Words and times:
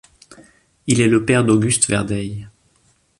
Il 0.87 0.99
est 0.99 1.07
le 1.07 1.23
père 1.25 1.43
d'Auguste 1.45 1.87
Verdeil. 1.87 2.47